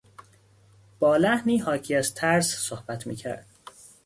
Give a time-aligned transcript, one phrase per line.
[0.99, 3.47] با لحنی حاکی از ترس صحبت میکرد.